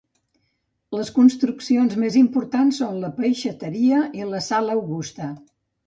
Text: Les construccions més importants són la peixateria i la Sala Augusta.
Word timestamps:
Les 0.99 1.11
construccions 1.17 1.93
més 2.05 2.17
importants 2.23 2.81
són 2.83 2.99
la 3.05 3.13
peixateria 3.21 4.05
i 4.23 4.29
la 4.35 4.45
Sala 4.51 4.81
Augusta. 4.81 5.35